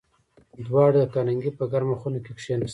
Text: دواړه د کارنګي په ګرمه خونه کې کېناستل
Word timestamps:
دواړه 0.65 0.97
د 1.01 1.05
کارنګي 1.13 1.51
په 1.59 1.63
ګرمه 1.71 1.95
خونه 2.01 2.19
کې 2.25 2.31
کېناستل 2.39 2.69